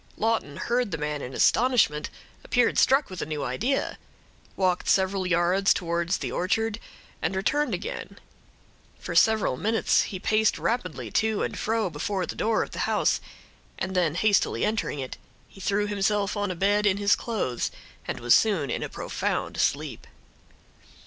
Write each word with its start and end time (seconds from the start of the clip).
Lawton 0.17 0.57
heard 0.57 0.89
the 0.89 0.97
man 0.97 1.21
in 1.21 1.35
astonishment—appeared 1.35 2.79
struck 2.79 3.11
with 3.11 3.21
a 3.21 3.25
new 3.27 3.43
idea—walked 3.43 4.89
several 4.89 5.27
yards 5.27 5.75
towards 5.75 6.17
the 6.17 6.31
orchard, 6.31 6.79
and 7.21 7.35
returned 7.35 7.75
again; 7.75 8.17
for 8.97 9.13
several 9.13 9.57
minutes 9.57 10.05
he 10.05 10.17
paced 10.17 10.57
rapidly 10.57 11.11
to 11.11 11.43
and 11.43 11.59
fro 11.59 11.87
before 11.87 12.25
the 12.25 12.33
door 12.33 12.63
of 12.63 12.71
the 12.71 12.79
house, 12.89 13.21
and 13.77 13.95
then 13.95 14.15
hastily 14.15 14.65
entering 14.65 14.97
it, 14.97 15.17
he 15.47 15.61
threw 15.61 15.85
himself 15.85 16.35
on 16.35 16.49
a 16.49 16.55
bed 16.55 16.87
in 16.87 16.97
his 16.97 17.15
clothes, 17.15 17.69
and 18.07 18.19
was 18.21 18.33
soon 18.33 18.71
in 18.71 18.81
a 18.81 18.89
profound 18.89 19.57
sleep. 19.59 20.07